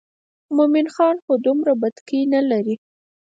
[0.55, 2.75] مومن خان خو دومره بتکۍ نه لري.